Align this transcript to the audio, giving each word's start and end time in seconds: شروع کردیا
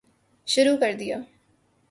شروع 0.45 0.79
کردیا 0.79 1.23